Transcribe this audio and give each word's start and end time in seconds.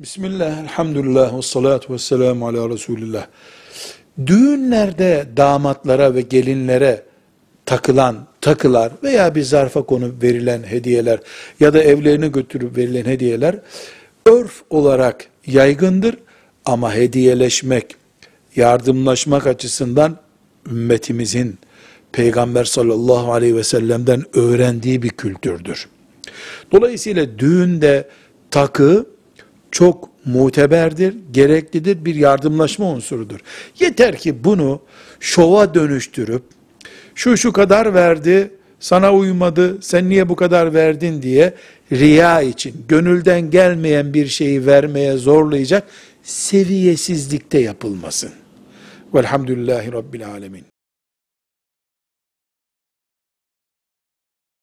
Bismillah, 0.00 0.58
elhamdülillah, 0.58 1.36
ve 1.38 1.42
salatu 1.42 1.92
ve 1.92 1.98
selamu 1.98 2.48
ala 2.48 2.68
Resulillah. 2.68 3.26
Düğünlerde 4.26 5.26
damatlara 5.36 6.14
ve 6.14 6.20
gelinlere 6.20 7.02
takılan 7.66 8.26
takılar 8.40 8.92
veya 9.02 9.34
bir 9.34 9.42
zarfa 9.42 9.82
konup 9.82 10.22
verilen 10.22 10.62
hediyeler 10.62 11.20
ya 11.60 11.74
da 11.74 11.82
evlerine 11.82 12.28
götürüp 12.28 12.76
verilen 12.76 13.04
hediyeler 13.04 13.58
örf 14.26 14.62
olarak 14.70 15.26
yaygındır 15.46 16.14
ama 16.64 16.94
hediyeleşmek, 16.94 17.96
yardımlaşmak 18.56 19.46
açısından 19.46 20.16
ümmetimizin 20.66 21.58
Peygamber 22.12 22.64
sallallahu 22.64 23.32
aleyhi 23.32 23.56
ve 23.56 23.64
sellem'den 23.64 24.24
öğrendiği 24.32 25.02
bir 25.02 25.10
kültürdür. 25.10 25.88
Dolayısıyla 26.72 27.38
düğünde 27.38 28.08
takı 28.50 29.06
çok 29.70 30.08
muteberdir, 30.24 31.14
gereklidir, 31.30 32.04
bir 32.04 32.14
yardımlaşma 32.14 32.86
unsurudur. 32.86 33.38
Yeter 33.78 34.16
ki 34.16 34.44
bunu 34.44 34.80
şova 35.20 35.74
dönüştürüp, 35.74 36.42
şu 37.14 37.36
şu 37.36 37.52
kadar 37.52 37.94
verdi, 37.94 38.50
sana 38.80 39.14
uymadı, 39.14 39.78
sen 39.82 40.08
niye 40.08 40.28
bu 40.28 40.36
kadar 40.36 40.74
verdin 40.74 41.22
diye 41.22 41.54
riya 41.92 42.42
için, 42.42 42.84
gönülden 42.88 43.50
gelmeyen 43.50 44.14
bir 44.14 44.26
şeyi 44.26 44.66
vermeye 44.66 45.16
zorlayacak 45.16 45.84
seviyesizlikte 46.22 47.58
yapılmasın. 47.58 48.30
Velhamdülillahi 49.14 49.92
Rabbil 49.92 50.26
Alemin. 50.28 50.64